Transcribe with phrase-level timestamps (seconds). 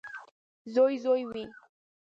[0.73, 1.45] •زوی زوی وي.